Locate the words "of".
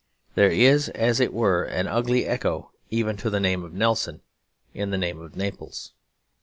3.63-3.71, 5.21-5.35